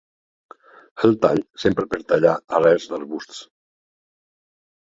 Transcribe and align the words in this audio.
El 1.07 1.13
tall 1.25 1.43
s'empra 1.65 1.87
per 1.91 2.01
tallar 2.13 2.33
arrels 2.61 2.89
d'arbusts. 2.95 3.43